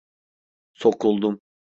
Sokuldum. 0.73 1.39